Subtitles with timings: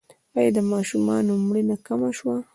[0.37, 2.35] آیا د ماشومانو مړینه کمه شوې؟